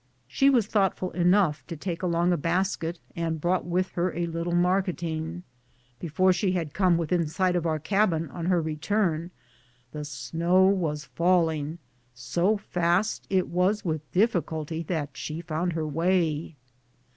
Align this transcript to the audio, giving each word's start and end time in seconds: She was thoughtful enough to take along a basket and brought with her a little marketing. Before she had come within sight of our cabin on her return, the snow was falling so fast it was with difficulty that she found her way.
She 0.27 0.49
was 0.49 0.65
thoughtful 0.65 1.11
enough 1.11 1.63
to 1.67 1.77
take 1.77 2.01
along 2.01 2.33
a 2.33 2.35
basket 2.37 2.97
and 3.15 3.39
brought 3.39 3.65
with 3.65 3.91
her 3.91 4.11
a 4.17 4.25
little 4.25 4.55
marketing. 4.55 5.43
Before 5.99 6.33
she 6.33 6.53
had 6.53 6.73
come 6.73 6.97
within 6.97 7.27
sight 7.27 7.55
of 7.55 7.67
our 7.67 7.77
cabin 7.77 8.27
on 8.31 8.47
her 8.47 8.63
return, 8.63 9.29
the 9.91 10.03
snow 10.03 10.65
was 10.65 11.05
falling 11.05 11.77
so 12.15 12.57
fast 12.57 13.27
it 13.29 13.47
was 13.49 13.85
with 13.85 14.11
difficulty 14.11 14.81
that 14.87 15.15
she 15.15 15.39
found 15.39 15.73
her 15.73 15.85
way. 15.87 16.55